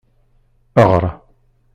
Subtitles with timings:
[0.81, 1.03] Eɣr.